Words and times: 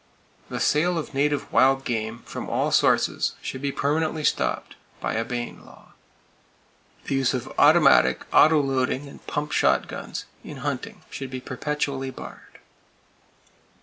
The 0.49 0.59
sale 0.59 0.97
of 0.97 1.13
native 1.13 1.53
wild 1.53 1.85
game, 1.85 2.23
from 2.25 2.49
all 2.49 2.71
sources, 2.71 3.33
should 3.39 3.61
be 3.61 3.71
permanently 3.71 4.23
stopped, 4.23 4.73
by 4.99 5.13
a 5.13 5.23
Bayne 5.23 5.63
law. 5.63 5.93
The 7.05 7.13
use 7.13 7.35
of 7.35 7.53
automatic, 7.59 8.27
"autoloading" 8.31 9.07
and 9.07 9.23
pump 9.27 9.51
shot 9.51 9.87
guns 9.87 10.25
in 10.43 10.57
hunting 10.65 11.03
should 11.11 11.29
be 11.29 11.39
perpetually 11.39 12.09
barred. 12.09 12.61